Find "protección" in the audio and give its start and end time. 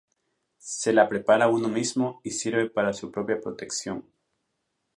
3.39-4.03